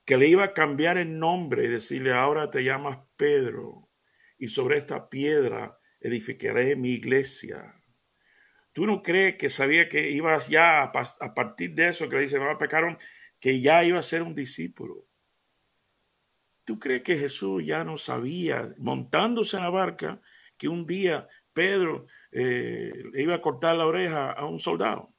que 0.05 0.17
le 0.17 0.25
iba 0.25 0.43
a 0.43 0.53
cambiar 0.53 0.97
el 0.97 1.19
nombre 1.19 1.65
y 1.65 1.67
decirle, 1.67 2.11
ahora 2.11 2.49
te 2.49 2.63
llamas 2.63 2.97
Pedro, 3.15 3.91
y 4.39 4.47
sobre 4.47 4.79
esta 4.79 5.07
piedra 5.07 5.77
edificaré 5.99 6.75
mi 6.75 6.93
iglesia, 6.93 7.75
¿Tú 8.73 8.85
no 8.85 9.01
crees 9.01 9.35
que 9.35 9.49
sabía 9.49 9.89
que 9.89 10.09
ibas 10.09 10.47
ya 10.47 10.83
a, 10.83 11.33
partir 11.33 11.73
de 11.73 11.89
eso 11.89 12.07
que 12.07 12.15
le 12.15 12.21
dice, 12.23 12.39
pecaron, 12.57 12.97
que 13.39 13.61
ya 13.61 13.83
iba 13.83 13.99
a 13.99 14.03
ser 14.03 14.23
un 14.23 14.33
discípulo? 14.33 15.05
¿Tú 16.63 16.79
crees 16.79 17.01
que 17.01 17.17
Jesús 17.17 17.65
ya 17.65 17.83
no 17.83 17.97
sabía, 17.97 18.73
montándose 18.77 19.57
en 19.57 19.63
la 19.63 19.69
barca, 19.69 20.21
que 20.59 20.67
un 20.67 20.85
día 20.85 21.27
Pedro 21.53 22.05
eh, 22.31 22.91
iba 23.13 23.35
a 23.35 23.41
cortar 23.41 23.75
la 23.75 23.87
oreja 23.87 24.31
a 24.31 24.45
un 24.45 24.59
soldado? 24.59 25.13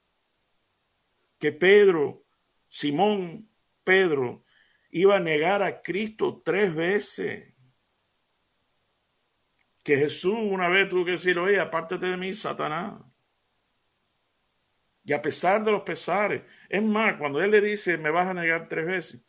Que 1.39 1.53
Pedro, 1.53 2.25
Simón, 2.69 3.49
Pedro, 3.85 4.45
iba 4.91 5.17
a 5.17 5.21
negar 5.21 5.63
a 5.63 5.83
Cristo 5.83 6.43
tres 6.45 6.75
veces. 6.75 7.55
Que 9.83 9.97
Jesús 9.97 10.37
una 10.39 10.69
vez 10.69 10.89
tuvo 10.89 11.05
que 11.05 11.13
decir, 11.13 11.39
oye, 11.39 11.59
apártate 11.59 12.07
de 12.07 12.17
mí, 12.17 12.33
Satanás. 12.35 13.01
Y 15.05 15.13
a 15.13 15.23
pesar 15.23 15.65
de 15.65 15.73
los 15.73 15.83
pesares, 15.83 16.43
es 16.69 16.83
más, 16.83 17.17
cuando 17.17 17.43
él 17.43 17.51
le 17.51 17.61
dice, 17.61 17.97
me 17.97 18.11
vas 18.11 18.29
a 18.29 18.35
negar 18.35 18.69
tres 18.69 18.87
veces, 18.87 19.25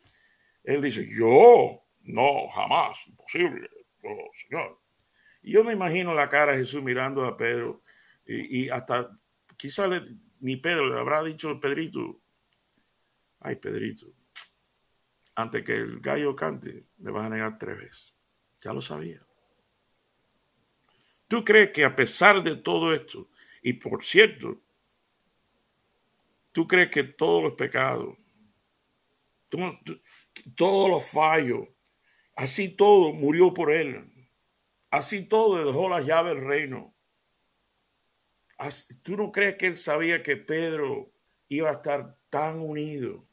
él 0.62 0.82
dice, 0.82 1.06
yo, 1.08 1.82
no, 2.02 2.48
jamás, 2.48 3.06
imposible, 3.06 3.68
oh, 4.04 4.30
Señor. 4.34 4.81
Yo 5.42 5.64
me 5.64 5.72
imagino 5.72 6.14
la 6.14 6.28
cara 6.28 6.52
de 6.52 6.58
Jesús 6.58 6.82
mirando 6.82 7.24
a 7.24 7.36
Pedro 7.36 7.82
y, 8.24 8.68
hasta 8.68 9.18
quizá 9.56 9.88
ni 10.40 10.56
Pedro 10.56 10.88
le 10.88 10.98
habrá 10.98 11.22
dicho 11.24 11.58
Pedrito, 11.60 12.20
ay 13.40 13.56
Pedrito, 13.56 14.06
antes 15.34 15.64
que 15.64 15.74
el 15.74 16.00
gallo 16.00 16.36
cante, 16.36 16.86
me 16.98 17.10
vas 17.10 17.26
a 17.26 17.30
negar 17.30 17.58
tres 17.58 17.78
veces. 17.78 18.14
Ya 18.60 18.72
lo 18.72 18.82
sabía. 18.82 19.20
¿Tú 21.26 21.44
crees 21.44 21.70
que 21.70 21.84
a 21.84 21.96
pesar 21.96 22.42
de 22.42 22.56
todo 22.56 22.94
esto, 22.94 23.28
y 23.62 23.72
por 23.72 24.04
cierto, 24.04 24.58
tú 26.52 26.66
crees 26.68 26.90
que 26.90 27.04
todos 27.04 27.42
los 27.42 27.54
pecados, 27.54 28.16
todos 30.54 30.90
los 30.90 31.04
fallos, 31.06 31.68
así 32.36 32.68
todo 32.68 33.12
murió 33.12 33.52
por 33.54 33.72
él, 33.72 34.11
así 34.92 35.24
todo 35.24 35.64
dejó 35.66 35.88
la 35.88 36.00
llave 36.00 36.30
del 36.30 36.44
reino? 36.46 36.94
¿Tú 39.02 39.16
no 39.16 39.32
crees 39.32 39.56
que 39.56 39.66
él 39.66 39.76
sabía 39.76 40.22
que 40.22 40.36
Pedro 40.36 41.12
iba 41.48 41.70
a 41.70 41.72
estar 41.72 42.16
tan 42.30 42.60
unido? 42.60 43.26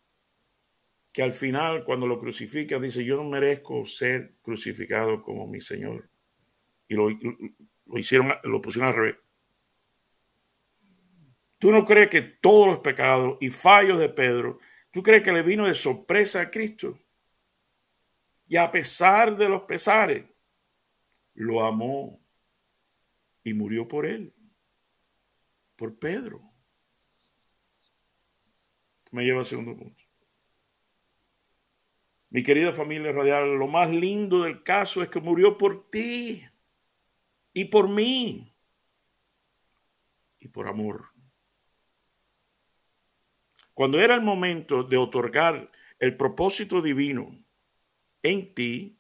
que 1.13 1.24
al 1.24 1.34
final 1.34 1.84
cuando 1.84 2.08
lo 2.08 2.20
crucifica 2.20 2.80
dice, 2.80 3.04
yo 3.04 3.18
no 3.18 3.24
merezco 3.24 3.84
ser 3.86 4.32
crucificado 4.42 5.22
como 5.22 5.48
mi 5.48 5.60
Señor. 5.60 6.10
Y 6.88 6.96
lo, 6.96 7.10
hicieron, 7.98 8.34
lo 8.44 8.62
pusieron 8.62 8.89
al 8.89 8.96
revés. 8.96 9.16
¿Tú 11.58 11.72
no 11.72 11.84
crees 11.84 12.10
que 12.10 12.22
todos 12.22 12.68
los 12.68 12.80
pecados 12.80 13.38
y 13.42 13.50
fallos 13.50 14.00
de 14.00 14.10
Pedro, 14.10 14.60
tú 14.92 15.04
crees 15.04 15.24
que 15.24 15.34
le 15.34 15.42
vino 15.42 15.66
de 15.66 15.75
sorpresa 15.75 16.42
a 16.42 16.50
Cristo? 16.50 16.98
Y 18.48 18.56
a 18.56 18.72
pesar 18.72 19.36
de 19.36 19.50
los 19.50 19.63
pesares, 19.63 20.25
lo 21.39 21.63
amó 21.63 22.19
y 23.46 23.53
murió 23.53 23.88
por 23.88 24.05
él, 24.05 24.36
por 25.77 25.98
Pedro. 25.98 26.41
Me 29.12 29.24
lleva 29.24 29.39
al 29.39 29.46
segundo 29.46 29.75
punto. 29.75 30.03
Mi 32.29 32.43
querida 32.43 32.74
familia 32.74 33.13
radial, 33.13 33.58
lo 33.58 33.67
más 33.67 33.89
lindo 33.89 34.43
del 34.43 34.63
caso 34.63 35.01
es 35.01 35.08
que 35.08 35.22
murió 35.22 35.58
por 35.58 35.89
ti 35.89 36.43
y 37.53 37.65
por 37.65 37.88
mí 37.88 38.53
y 40.39 40.50
por 40.50 40.67
amor. 40.67 41.05
Cuando 43.74 43.98
era 44.01 44.13
el 44.13 44.22
momento 44.22 44.84
de 44.84 44.98
otorgar 44.98 45.72
el 46.00 46.17
propósito 46.17 46.81
divino 46.81 47.41
en 48.24 48.53
ti, 48.53 48.99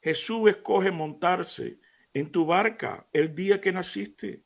Jesús 0.00 0.48
escoge 0.50 0.90
montarse 0.90 1.78
en 2.14 2.30
tu 2.32 2.46
barca 2.46 3.08
el 3.12 3.34
día 3.34 3.60
que 3.60 3.72
naciste, 3.72 4.44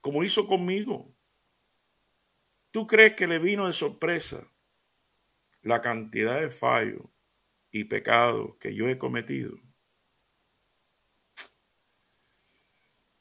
como 0.00 0.24
hizo 0.24 0.46
conmigo. 0.46 1.14
¿Tú 2.70 2.86
crees 2.86 3.14
que 3.14 3.26
le 3.26 3.38
vino 3.38 3.66
de 3.66 3.72
sorpresa 3.72 4.52
la 5.62 5.80
cantidad 5.80 6.40
de 6.40 6.50
fallos 6.50 7.02
y 7.70 7.84
pecados 7.84 8.56
que 8.60 8.74
yo 8.74 8.88
he 8.88 8.98
cometido. 8.98 9.56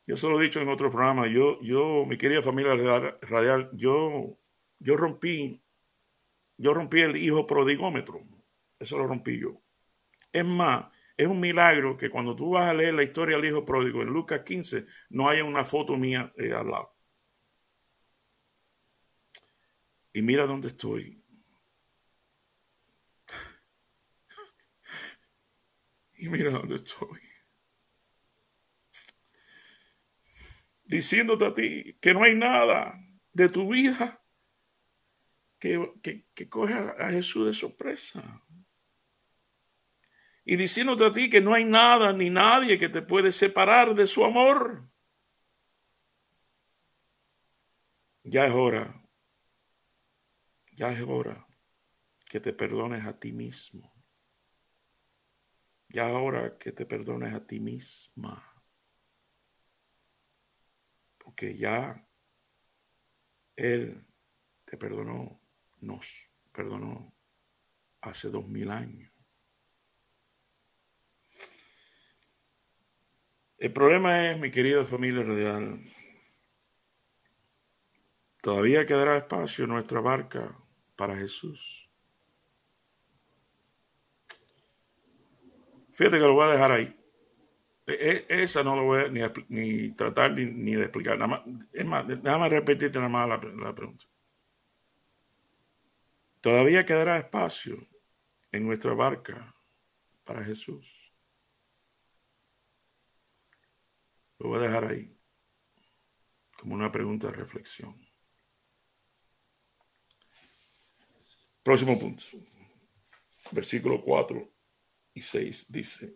Yo 0.06 0.18
se 0.18 0.27
lo 0.27 0.39
he 0.39 0.44
dicho 0.44 0.60
en 0.60 0.68
otro 0.68 0.91
programa, 0.91 1.27
yo, 1.27 1.62
yo, 1.62 2.06
mi 2.06 2.18
querida 2.18 2.41
familia 2.41 2.75
radial, 3.22 3.70
yo, 3.74 4.38
yo 4.80 4.98
rompí, 4.98 5.63
yo 6.58 6.74
rompí 6.74 7.01
el 7.01 7.15
hijo 7.15 7.48
prodigómetro. 7.48 8.20
Eso 8.80 8.98
lo 8.98 9.08
rompí 9.08 9.39
yo. 9.39 9.62
Es 10.34 10.44
más, 10.44 10.90
es 11.22 11.28
un 11.28 11.40
milagro 11.40 11.96
que 11.98 12.10
cuando 12.10 12.36
tú 12.36 12.50
vas 12.51 12.68
a 12.68 12.74
leer 12.74 12.96
la 12.96 13.04
historia 13.04 13.36
del 13.38 13.46
hijo 13.46 13.63
pródigo 13.63 14.01
en 14.01 14.10
Lucas 14.10 14.42
15, 14.44 14.86
no 15.12 15.30
haya 15.30 15.44
una 15.44 15.63
foto 15.63 15.96
mía 15.96 16.34
eh, 16.36 16.51
al 16.51 16.68
lado. 16.68 16.96
Y 20.13 20.24
mira 20.24 20.48
dónde 20.48 20.70
estoy. 20.70 21.24
Y 26.16 26.28
mira 26.28 26.50
dónde 26.50 26.75
estoy. 26.75 27.20
Diciéndote 30.84 31.46
a 31.46 31.54
ti 31.54 31.98
que 32.01 32.16
no 32.16 32.24
hay 32.24 32.34
nada 32.34 33.00
de 33.32 33.48
tu 33.48 33.70
vida 33.70 34.25
que, 35.60 35.94
que, 36.01 36.50
coge 36.50 36.74
a 36.74 37.10
Jesús 37.12 37.46
de 37.46 37.54
sorpresa. 37.54 38.44
Y 40.43 40.55
diciéndote 40.55 41.05
a 41.05 41.12
ti 41.12 41.29
que 41.29 41.41
no 41.41 41.53
hay 41.53 41.65
nada 41.65 42.13
ni 42.13 42.29
nadie 42.29 42.77
que 42.77 42.89
te 42.89 43.01
puede 43.01 43.31
separar 43.31 43.93
de 43.93 44.07
su 44.07 44.25
amor. 44.25 44.89
Ya 48.24 48.45
es 48.45 48.53
hora, 48.53 49.03
ya 50.74 50.91
es 50.91 51.01
hora 51.01 51.48
que 52.25 52.39
te 52.39 52.53
perdones 52.53 53.05
a 53.05 53.19
ti 53.19 53.33
mismo. 53.33 53.91
Ya 55.89 56.07
ahora 56.07 56.57
que 56.57 56.71
te 56.71 56.86
perdones 56.86 57.33
a 57.33 57.45
ti 57.45 57.60
misma. 57.60 58.41
Porque 61.17 61.57
ya 61.57 62.07
Él 63.55 64.07
te 64.63 64.77
perdonó, 64.77 65.41
nos 65.79 66.07
perdonó 66.51 67.13
hace 68.01 68.29
dos 68.29 68.48
mil 68.48 68.71
años. 68.71 69.11
El 73.62 73.72
problema 73.72 74.27
es, 74.27 74.39
mi 74.39 74.50
querida 74.50 74.84
familia 74.84 75.22
radial, 75.22 75.80
todavía 78.41 78.88
quedará 78.88 79.18
espacio 79.18 79.65
en 79.65 79.70
nuestra 79.70 80.01
barca 80.01 80.58
para 80.96 81.15
Jesús. 81.15 81.88
Fíjate 85.94 86.18
que 86.18 86.25
lo 86.25 86.34
voy 86.34 86.48
a 86.48 86.53
dejar 86.53 86.72
ahí. 86.72 87.00
E, 87.86 88.25
e, 88.27 88.41
esa 88.41 88.63
no 88.63 88.75
lo 88.75 88.86
voy 88.86 89.03
a 89.03 89.10
ni, 89.50 89.91
tratar 89.91 90.32
ni, 90.32 90.74
de 90.74 90.82
explicar. 90.82 91.20
Nada 91.20 91.27
más, 91.27 91.41
es 91.72 91.86
más, 91.86 92.08
déjame 92.08 92.50
repetirte 92.50 92.98
nada 92.98 93.10
más 93.10 93.30
la, 93.30 93.39
la 93.63 93.75
pregunta. 93.75 94.06
Todavía 96.41 96.84
quedará 96.84 97.20
espacio 97.20 97.77
en 98.51 98.65
nuestra 98.65 98.96
barca 98.96 99.53
para 100.24 100.44
Jesús. 100.44 101.00
Lo 104.41 104.50
voy 104.50 104.57
a 104.57 104.62
dejar 104.63 104.86
ahí 104.86 105.15
como 106.57 106.74
una 106.74 106.91
pregunta 106.91 107.27
de 107.27 107.33
reflexión. 107.33 107.95
Próximo 111.62 112.00
punto. 112.00 112.24
Versículo 113.51 114.01
4 114.01 114.51
y 115.13 115.21
6 115.21 115.71
dice, 115.71 116.15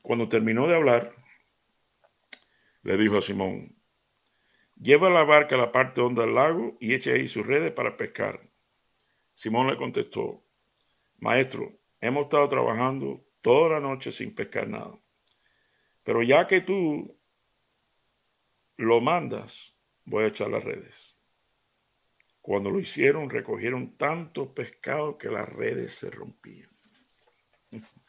cuando 0.00 0.26
terminó 0.26 0.66
de 0.66 0.74
hablar, 0.74 1.14
le 2.80 2.96
dijo 2.96 3.18
a 3.18 3.22
Simón, 3.22 3.76
lleva 4.76 5.10
la 5.10 5.24
barca 5.24 5.56
a 5.56 5.58
la 5.58 5.72
parte 5.72 6.00
honda 6.00 6.22
del 6.22 6.34
lago 6.34 6.78
y 6.80 6.94
eche 6.94 7.12
ahí 7.12 7.28
sus 7.28 7.46
redes 7.46 7.72
para 7.72 7.98
pescar. 7.98 8.50
Simón 9.34 9.66
le 9.66 9.76
contestó, 9.76 10.42
maestro, 11.18 11.78
hemos 12.00 12.24
estado 12.24 12.48
trabajando 12.48 13.22
toda 13.42 13.68
la 13.68 13.80
noche 13.80 14.12
sin 14.12 14.34
pescar 14.34 14.66
nada, 14.66 14.98
pero 16.04 16.22
ya 16.22 16.46
que 16.46 16.62
tú 16.62 17.16
lo 18.76 19.00
mandas, 19.00 19.76
voy 20.04 20.24
a 20.24 20.28
echar 20.28 20.50
las 20.50 20.64
redes. 20.64 21.16
Cuando 22.40 22.70
lo 22.70 22.78
hicieron, 22.78 23.28
recogieron 23.28 23.96
tantos 23.96 24.48
pescados 24.48 25.16
que 25.18 25.28
las 25.28 25.48
redes 25.48 25.94
se 25.94 26.10
rompían. 26.10 26.70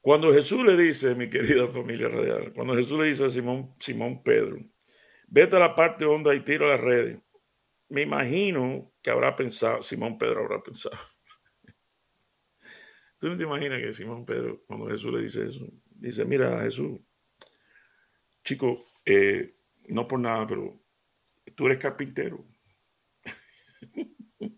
Cuando 0.00 0.32
Jesús 0.32 0.64
le 0.64 0.76
dice, 0.76 1.14
mi 1.16 1.28
querida 1.28 1.66
familia 1.66 2.08
radial, 2.08 2.52
cuando 2.52 2.76
Jesús 2.76 2.96
le 2.96 3.06
dice 3.06 3.24
a 3.24 3.30
Simón, 3.30 3.74
Simón 3.80 4.22
Pedro, 4.22 4.56
vete 5.26 5.56
a 5.56 5.58
la 5.58 5.74
parte 5.74 6.04
honda 6.04 6.32
y 6.32 6.44
tira 6.44 6.68
las 6.68 6.80
redes. 6.80 7.20
Me 7.88 8.02
imagino 8.02 8.92
que 9.02 9.10
habrá 9.10 9.34
pensado, 9.34 9.82
Simón 9.82 10.16
Pedro 10.16 10.44
habrá 10.44 10.62
pensado. 10.62 10.96
¿Tú 13.18 13.30
no 13.30 13.36
te 13.36 13.42
imaginas 13.42 13.80
que 13.80 13.92
Simón 13.94 14.24
Pedro, 14.24 14.62
cuando 14.68 14.86
Jesús 14.86 15.12
le 15.12 15.22
dice 15.22 15.48
eso, 15.48 15.66
dice, 15.90 16.24
mira 16.24 16.62
Jesús, 16.62 17.00
chico, 18.46 18.84
eh, 19.04 19.56
no 19.88 20.06
por 20.06 20.20
nada, 20.20 20.46
pero 20.46 20.80
tú 21.54 21.66
eres 21.66 21.78
carpintero. 21.78 22.46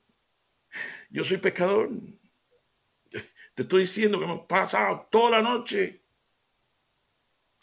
Yo 1.10 1.24
soy 1.24 1.38
pescador. 1.38 1.90
Te 3.54 3.62
estoy 3.62 3.80
diciendo 3.80 4.18
que 4.18 4.26
hemos 4.26 4.46
pasado 4.46 5.08
toda 5.10 5.42
la 5.42 5.42
noche. 5.42 6.04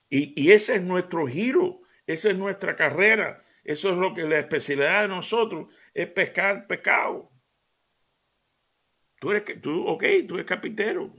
Y, 0.09 0.33
y 0.41 0.51
ese 0.51 0.75
es 0.75 0.81
nuestro 0.81 1.25
giro, 1.27 1.81
esa 2.05 2.29
es 2.29 2.37
nuestra 2.37 2.75
carrera. 2.75 3.39
Eso 3.63 3.91
es 3.91 3.97
lo 3.97 4.13
que 4.13 4.23
la 4.23 4.39
especialidad 4.39 5.03
de 5.03 5.07
nosotros 5.07 5.73
es 5.93 6.07
pescar 6.07 6.67
pescado. 6.67 7.31
Tú 9.19 9.31
eres, 9.31 9.61
tú, 9.61 9.87
ok, 9.87 10.03
tú 10.27 10.35
eres 10.35 10.45
carpintero. 10.45 11.13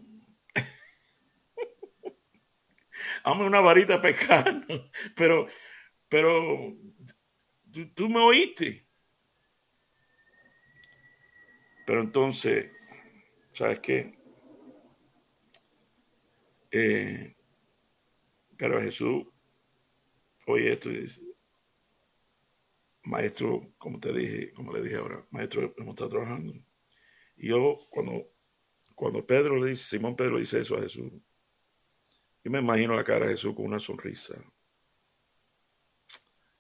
Hazme 3.26 3.45
una 3.45 3.61
varita 3.61 4.00
pescar, 4.00 4.64
pero, 5.16 5.49
pero 6.09 6.76
tú, 7.97 8.09
me 8.09 8.21
oíste. 8.21 8.87
Pero 11.85 12.02
entonces, 12.02 12.71
¿sabes 13.52 13.80
qué? 13.80 14.16
Eh, 16.71 17.35
pero 18.56 18.80
Jesús 18.80 19.26
oye 20.47 20.75
esto 20.75 20.88
y 20.92 21.00
dice, 21.00 21.21
maestro, 23.02 23.75
como 23.76 23.99
te 23.99 24.12
dije, 24.12 24.52
como 24.52 24.73
le 24.73 24.83
dije 24.83 24.99
ahora, 24.99 25.26
maestro, 25.33 25.75
hemos 25.76 25.95
estado 25.95 26.11
trabajando. 26.11 26.54
Y 27.37 27.49
yo, 27.49 27.76
cuando, 27.90 28.30
cuando 28.95 29.26
Pedro 29.26 29.56
le 29.56 29.71
dice, 29.71 29.97
Simón 29.97 30.14
Pedro 30.14 30.38
dice 30.38 30.61
eso 30.61 30.76
a 30.76 30.83
Jesús, 30.83 31.12
yo 32.46 32.52
me 32.52 32.60
imagino 32.60 32.94
la 32.94 33.02
cara 33.02 33.26
de 33.26 33.32
Jesús 33.32 33.56
con 33.56 33.64
una 33.64 33.80
sonrisa, 33.80 34.36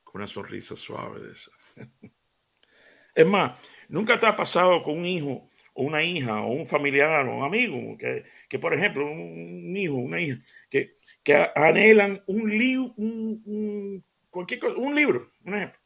con 0.02 0.20
una 0.20 0.26
sonrisa 0.26 0.74
suave 0.74 1.20
de 1.20 1.32
esa. 1.32 1.52
es 3.14 3.24
más, 3.24 3.64
nunca 3.88 4.18
te 4.18 4.26
ha 4.26 4.34
pasado 4.34 4.82
con 4.82 4.98
un 4.98 5.06
hijo 5.06 5.48
o 5.74 5.84
una 5.84 6.02
hija 6.02 6.40
o 6.40 6.48
un 6.48 6.66
familiar 6.66 7.28
o 7.28 7.36
un 7.36 7.44
amigo, 7.44 7.96
que, 7.96 8.24
que 8.48 8.58
por 8.58 8.74
ejemplo, 8.74 9.06
un 9.06 9.76
hijo, 9.76 9.94
una 9.94 10.20
hija, 10.20 10.38
que, 10.68 10.96
que 11.22 11.46
anhelan 11.54 12.20
un, 12.26 12.50
libro, 12.50 12.92
un, 12.96 14.04
cualquier 14.28 14.58
cosa, 14.58 14.74
un 14.78 14.92
libro, 14.92 15.30
un 15.44 15.54
ejemplo, 15.54 15.80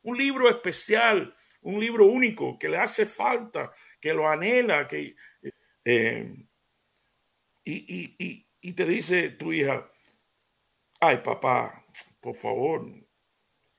un 0.00 0.16
libro 0.16 0.48
especial, 0.48 1.34
un 1.60 1.78
libro 1.78 2.06
único 2.06 2.58
que 2.58 2.70
le 2.70 2.78
hace 2.78 3.04
falta, 3.04 3.70
que 4.00 4.14
lo 4.14 4.26
anhela, 4.26 4.88
que, 4.88 5.14
eh, 5.84 6.34
y, 7.64 7.72
y, 7.74 8.16
y 8.18 8.51
te 8.70 8.86
dice 8.86 9.30
tu 9.30 9.52
hija, 9.52 9.90
ay 11.00 11.18
papá, 11.18 11.84
por 12.20 12.36
favor, 12.36 12.86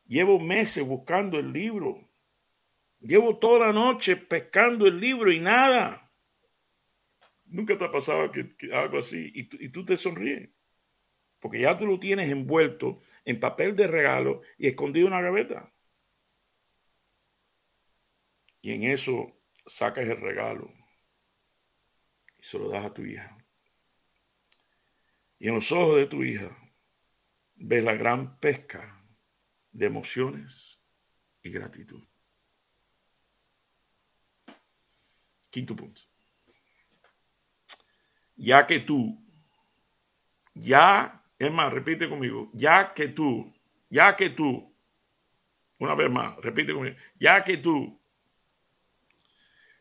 llevo 0.05 0.39
meses 0.39 0.85
buscando 0.85 1.39
el 1.39 1.53
libro 1.53 2.13
Llevo 3.03 3.37
toda 3.37 3.67
la 3.67 3.73
noche 3.73 4.15
pescando 4.15 4.87
el 4.87 4.97
libro 4.97 5.29
y 5.29 5.39
nada. 5.39 6.09
Nunca 7.43 7.77
te 7.77 7.83
ha 7.83 7.91
pasado 7.91 8.31
que, 8.31 8.47
algo 8.73 8.97
así 8.97 9.29
y, 9.35 9.65
y 9.65 9.69
tú 9.69 9.83
te 9.83 9.97
sonríes. 9.97 10.49
Porque 11.39 11.59
ya 11.59 11.77
tú 11.77 11.85
lo 11.85 11.99
tienes 11.99 12.31
envuelto 12.31 13.01
en 13.25 13.41
papel 13.41 13.75
de 13.75 13.87
regalo 13.87 14.41
y 14.57 14.67
escondido 14.67 15.07
en 15.07 15.13
una 15.13 15.21
gaveta. 15.21 15.73
Y 18.61 18.71
en 18.71 18.83
eso 18.83 19.37
sacas 19.65 20.07
el 20.07 20.21
regalo 20.21 20.73
y 22.37 22.43
se 22.43 22.57
lo 22.57 22.69
das 22.69 22.85
a 22.85 22.93
tu 22.93 23.03
hija. 23.03 23.37
Y 25.43 25.49
en 25.49 25.55
los 25.55 25.73
ojos 25.73 25.97
de 25.97 26.07
tu 26.07 26.23
hija 26.23 26.57
ves 27.55 27.83
la 27.83 27.95
gran 27.95 28.39
pesca 28.39 29.05
de 29.73 29.87
emociones 29.87 30.79
y 31.41 31.51
gratitud. 31.51 32.01
Quinto 35.49 35.75
punto. 35.75 36.01
Ya 38.37 38.65
que 38.65 38.79
tú, 38.79 39.21
ya, 40.53 41.21
es 41.37 41.51
más, 41.51 41.73
repite 41.73 42.07
conmigo, 42.07 42.49
ya 42.53 42.93
que 42.93 43.09
tú, 43.09 43.53
ya 43.89 44.15
que 44.15 44.29
tú, 44.29 44.73
una 45.77 45.93
vez 45.93 46.09
más, 46.09 46.37
repite 46.37 46.73
conmigo, 46.73 46.95
ya 47.19 47.43
que 47.43 47.57
tú, 47.57 48.01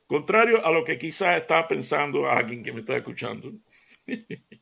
contrario 0.08 0.66
a 0.66 0.72
lo 0.72 0.84
que 0.84 0.98
quizás 0.98 1.36
está 1.36 1.68
pensando 1.68 2.28
alguien 2.28 2.64
que 2.64 2.72
me 2.72 2.80
está 2.80 2.96
escuchando, 2.96 3.52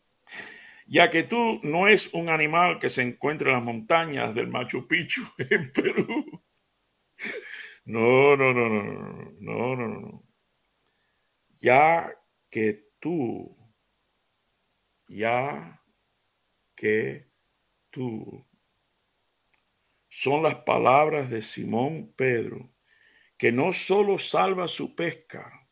ya 0.91 1.09
que 1.11 1.23
tú 1.23 1.61
no 1.63 1.87
es 1.87 2.13
un 2.13 2.29
animal 2.29 2.79
que 2.81 2.91
se 2.91 3.03
encuentra 3.03 3.51
en 3.51 3.55
las 3.55 3.65
montañas 3.65 4.35
del 4.35 4.49
Machu 4.49 4.87
Picchu 4.89 5.23
en 5.39 5.71
Perú. 5.73 6.43
No, 7.85 8.37
no, 8.37 8.53
no, 8.53 8.69
no, 8.69 8.83
no, 8.83 9.33
no, 9.41 9.77
no, 9.77 9.89
no 10.01 10.31
ya 11.61 12.11
que 12.51 12.91
tú, 12.99 13.57
ya 15.09 15.83
que 16.75 17.31
tú, 17.91 18.47
son 20.09 20.43
las 20.43 20.57
palabras 20.57 21.31
de 21.31 21.43
Simón 21.43 22.13
Pedro, 22.17 22.73
que 23.37 23.53
no 23.53 23.73
solo 23.73 24.19
salva 24.19 24.69
su 24.69 24.95
pesca, 24.95 25.69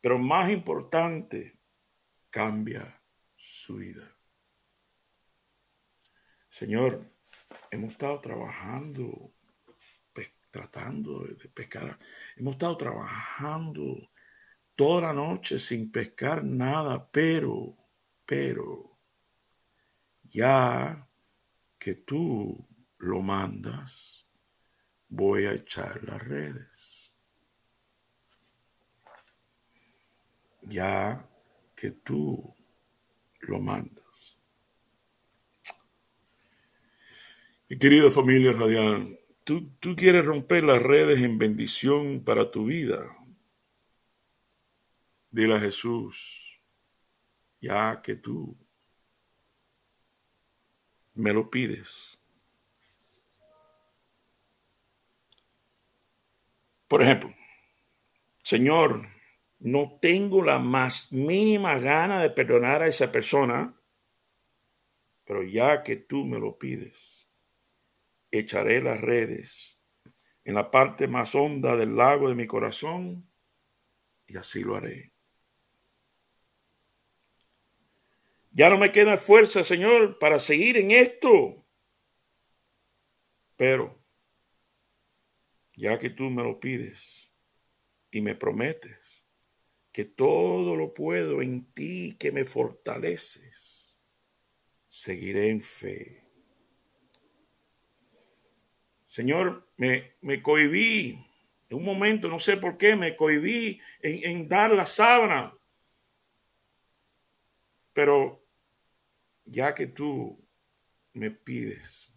pero 0.00 0.18
más 0.18 0.50
importante, 0.50 1.58
cambia 2.30 3.02
su 3.36 3.76
vida. 3.76 4.17
Señor, 6.58 7.08
hemos 7.70 7.92
estado 7.92 8.20
trabajando, 8.20 9.32
tratando 10.50 11.24
de 11.24 11.48
pescar, 11.50 11.96
hemos 12.36 12.54
estado 12.54 12.76
trabajando 12.76 14.10
toda 14.74 15.02
la 15.02 15.12
noche 15.12 15.60
sin 15.60 15.92
pescar 15.92 16.42
nada, 16.42 17.08
pero, 17.12 17.76
pero, 18.26 18.98
ya 20.24 21.08
que 21.78 21.94
tú 21.94 22.66
lo 22.98 23.22
mandas, 23.22 24.26
voy 25.08 25.44
a 25.46 25.52
echar 25.52 26.02
las 26.02 26.26
redes. 26.26 27.12
Ya 30.62 31.24
que 31.76 31.92
tú 31.92 32.52
lo 33.42 33.60
mandas. 33.60 33.97
Mi 37.68 37.78
querida 37.78 38.10
familia 38.10 38.52
radial, 38.52 39.18
tú, 39.44 39.70
tú 39.78 39.94
quieres 39.94 40.24
romper 40.24 40.64
las 40.64 40.82
redes 40.82 41.20
en 41.20 41.38
bendición 41.38 42.24
para 42.24 42.50
tu 42.50 42.64
vida 42.64 43.18
Dile 45.30 45.56
a 45.56 45.60
Jesús, 45.60 46.58
ya 47.60 48.00
que 48.02 48.16
tú 48.16 48.56
me 51.14 51.32
lo 51.32 51.50
pides. 51.50 52.18
Por 56.86 57.02
ejemplo, 57.02 57.34
Señor, 58.42 59.06
no 59.58 59.98
tengo 60.00 60.42
la 60.42 60.58
más 60.58 61.12
mínima 61.12 61.78
gana 61.78 62.22
de 62.22 62.30
perdonar 62.30 62.82
a 62.82 62.86
esa 62.86 63.12
persona, 63.12 63.78
pero 65.26 65.42
ya 65.42 65.82
que 65.82 65.96
tú 65.96 66.24
me 66.24 66.38
lo 66.38 66.58
pides, 66.58 67.17
echaré 68.30 68.82
las 68.82 69.00
redes 69.00 69.78
en 70.44 70.54
la 70.54 70.70
parte 70.70 71.08
más 71.08 71.34
honda 71.34 71.76
del 71.76 71.96
lago 71.96 72.28
de 72.28 72.34
mi 72.34 72.46
corazón 72.46 73.30
y 74.26 74.36
así 74.36 74.62
lo 74.62 74.76
haré. 74.76 75.12
Ya 78.50 78.70
no 78.70 78.78
me 78.78 78.90
queda 78.90 79.18
fuerza, 79.18 79.62
Señor, 79.62 80.18
para 80.18 80.40
seguir 80.40 80.78
en 80.78 80.90
esto. 80.90 81.64
Pero, 83.56 84.02
ya 85.74 85.98
que 85.98 86.10
tú 86.10 86.24
me 86.24 86.42
lo 86.42 86.58
pides 86.58 87.30
y 88.10 88.20
me 88.20 88.34
prometes 88.34 89.24
que 89.92 90.04
todo 90.04 90.76
lo 90.76 90.94
puedo 90.94 91.42
en 91.42 91.72
ti 91.72 92.16
que 92.18 92.32
me 92.32 92.44
fortaleces, 92.44 93.98
seguiré 94.86 95.48
en 95.48 95.60
fe. 95.60 96.27
Señor, 99.08 99.68
me, 99.76 100.12
me 100.20 100.40
cohibí 100.40 101.18
en 101.68 101.76
un 101.76 101.84
momento, 101.84 102.28
no 102.28 102.38
sé 102.38 102.56
por 102.56 102.78
qué, 102.78 102.94
me 102.94 103.16
cohibí 103.16 103.80
en, 104.00 104.30
en 104.30 104.48
dar 104.48 104.70
la 104.70 104.86
sábana 104.86 105.58
pero 107.98 108.46
ya 109.44 109.74
que 109.74 109.88
tú 109.88 110.40
me 111.14 111.32
pides 111.32 112.12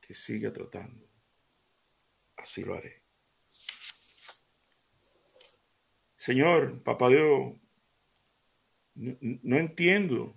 que 0.00 0.14
siga 0.14 0.52
tratando. 0.52 1.08
Así 2.34 2.64
lo 2.64 2.74
haré. 2.74 3.04
Señor, 6.16 6.82
papá 6.82 7.08
Dios, 7.08 7.54
no, 8.94 9.16
no 9.20 9.56
entiendo 9.58 10.36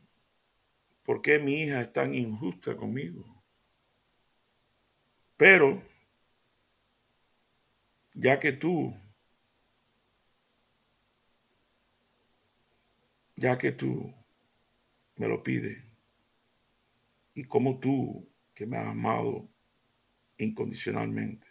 por 1.01 1.23
qué 1.23 1.39
mi 1.39 1.63
hija 1.63 1.81
es 1.81 1.91
tan 1.91 2.13
injusta 2.13 2.77
conmigo. 2.77 3.34
Pero, 5.37 5.83
ya 8.13 8.39
que 8.39 8.53
tú, 8.53 8.95
ya 13.35 13.57
que 13.57 13.71
tú 13.71 14.13
me 15.17 15.27
lo 15.27 15.43
pides, 15.43 15.83
y 17.33 17.43
como 17.43 17.79
tú, 17.79 18.29
que 18.53 18.65
me 18.65 18.77
has 18.77 18.87
amado 18.87 19.49
incondicionalmente, 20.37 21.47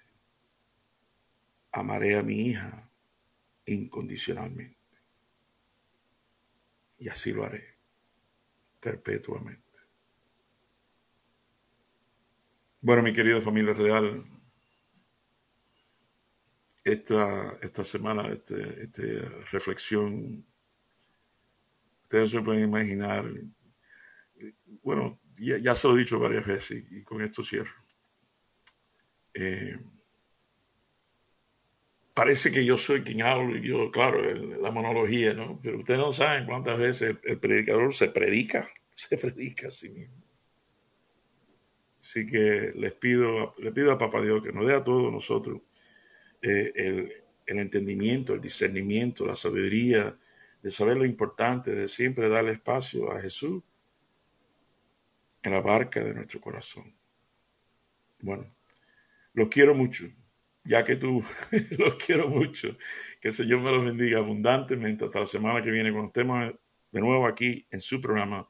amaré 1.71 2.17
a 2.17 2.23
mi 2.23 2.35
hija 2.35 2.91
incondicionalmente. 3.67 4.79
Y 6.99 7.09
así 7.11 7.33
lo 7.33 7.45
haré 7.45 7.77
perpetuamente. 8.81 9.64
Bueno, 12.85 13.03
mi 13.03 13.15
querida 13.15 13.41
familia 13.41 13.73
real, 13.73 14.23
esta, 16.85 17.59
esta 17.63 17.83
semana, 17.83 18.29
esta 18.31 18.59
este 18.59 19.21
reflexión, 19.51 20.45
ustedes 22.03 22.33
se 22.33 22.43
pueden 22.43 22.65
imaginar, 22.65 23.25
bueno, 24.83 25.19
ya, 25.35 25.75
se 25.75 25.89
lo 25.89 25.97
he 25.97 26.01
dicho 26.01 26.19
varias 26.19 26.47
veces 26.47 26.85
y, 26.91 27.03
con 27.05 27.23
esto 27.23 27.43
cierro. 27.43 27.73
Eh, 29.33 29.79
parece 32.13 32.51
que 32.51 32.67
yo 32.67 32.77
soy 32.77 33.03
quien 33.03 33.23
hablo, 33.23 33.57
y 33.57 33.67
yo, 33.67 33.91
claro, 33.91 34.21
la 34.35 34.71
monología, 34.71 35.33
¿no? 35.33 35.59
Pero 35.63 35.79
ustedes 35.79 36.01
no 36.01 36.13
saben 36.13 36.45
cuántas 36.45 36.77
veces 36.77 37.17
el 37.23 37.41
predicador 37.41 37.95
se 37.95 38.09
predica, 38.09 38.69
se 38.93 39.17
predica 39.17 39.69
a 39.69 39.71
sí 39.71 39.89
mismo. 39.89 40.24
Así 42.05 42.27
que 42.27 42.75
les 42.77 42.93
pido, 42.93 43.55
le 43.57 43.73
pido 43.73 43.91
a 43.91 43.97
Papá 43.97 44.21
Dios 44.21 44.43
que 44.43 44.53
nos 44.53 44.67
dé 44.67 44.75
a 44.75 44.85
todos 44.85 45.11
nosotros 45.11 45.63
eh, 46.43 46.71
el, 46.77 47.59
entendimiento, 47.59 48.35
el 48.35 48.43
discernimiento, 48.43 49.25
la 49.25 49.37
sabiduría 49.37 50.15
de 50.61 50.71
saber 50.71 50.99
lo 50.99 51.07
importante, 51.07 51.75
de 51.75 51.89
siempre 51.89 52.29
darle 52.29 52.53
espacio 52.53 53.11
a 53.11 53.19
Jesús 53.23 53.63
en 55.43 55.53
la 55.53 55.63
barca 55.63 56.05
de 56.05 56.15
nuestro 56.15 56.43
corazón. 56.43 56.95
Bueno, 58.21 58.55
los 59.33 59.49
quiero 59.49 59.75
mucho, 59.75 60.05
ya 60.63 60.85
que 60.85 60.97
tú 60.97 61.25
los 61.79 61.95
quiero 61.95 62.29
mucho. 62.29 62.77
Que 63.19 63.29
el 63.29 63.35
Señor 63.35 63.63
me 63.63 63.71
los 63.71 63.83
bendiga 63.83 64.19
abundantemente 64.19 65.07
hasta 65.07 65.21
la 65.21 65.27
semana 65.27 65.63
que 65.63 65.71
viene 65.71 65.91
cuando 65.91 66.09
estemos 66.09 66.53
de 66.93 67.01
nuevo 67.01 67.27
aquí 67.27 67.67
en 67.71 67.81
su 67.81 67.99
programa 67.99 68.47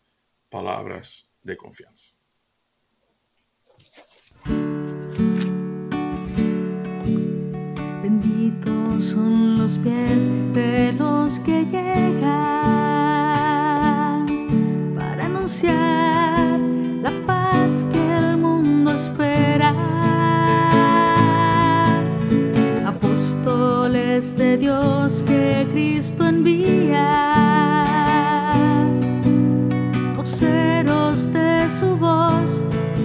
Palabras 0.49 1.31
de 1.41 1.57
Confianza. 1.57 2.15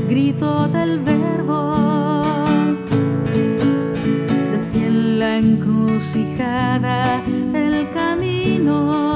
Grito 0.10 0.68
del 0.70 1.00
del 7.52 7.88
camino 7.94 9.09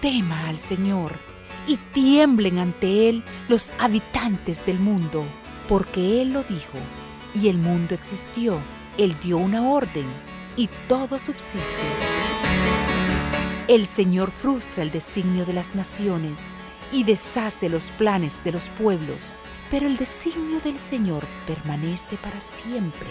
Tema 0.00 0.48
al 0.48 0.58
Señor 0.58 1.12
y 1.66 1.76
tiemblen 1.92 2.58
ante 2.58 3.08
Él 3.08 3.22
los 3.48 3.70
habitantes 3.78 4.64
del 4.64 4.78
mundo, 4.78 5.24
porque 5.68 6.22
Él 6.22 6.32
lo 6.32 6.42
dijo 6.42 6.78
y 7.34 7.48
el 7.48 7.58
mundo 7.58 7.94
existió. 7.94 8.58
Él 8.96 9.14
dio 9.22 9.38
una 9.38 9.68
orden 9.68 10.06
y 10.56 10.68
todo 10.88 11.18
subsiste. 11.18 11.76
El 13.68 13.86
Señor 13.86 14.30
frustra 14.30 14.82
el 14.82 14.90
designio 14.90 15.44
de 15.44 15.52
las 15.52 15.74
naciones 15.74 16.46
y 16.90 17.04
deshace 17.04 17.68
los 17.68 17.84
planes 17.98 18.42
de 18.42 18.52
los 18.52 18.64
pueblos, 18.70 19.34
pero 19.70 19.86
el 19.86 19.96
designio 19.96 20.58
del 20.60 20.78
Señor 20.78 21.22
permanece 21.46 22.16
para 22.16 22.40
siempre. 22.40 23.08